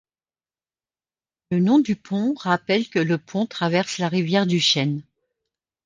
Le 1.51 1.59
nom 1.59 1.77
du 1.77 1.95
pont 1.95 2.33
rappelle 2.33 2.89
que 2.89 2.97
le 2.97 3.19
pont 3.19 3.45
traverse 3.45 3.99
la 3.99 4.09
rivière 4.09 4.47
du 4.47 4.59
Chêne. 4.59 5.03